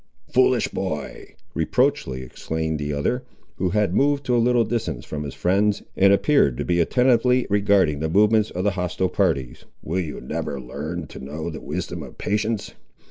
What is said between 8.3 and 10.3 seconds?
of the hostile parties, "will you